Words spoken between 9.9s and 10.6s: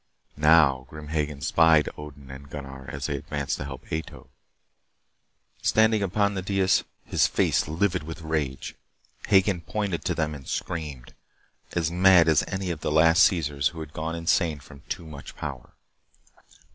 to them and